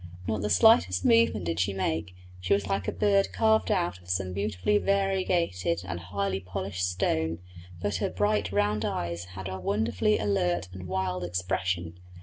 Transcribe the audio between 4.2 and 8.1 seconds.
beautifully variegated and highly polished stone, but her